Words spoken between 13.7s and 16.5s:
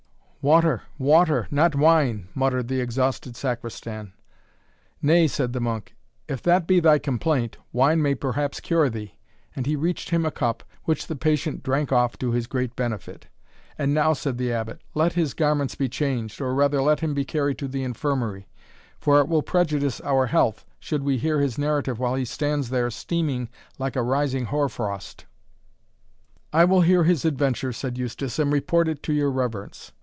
"And now," said the Abbot, "let his garments be changed,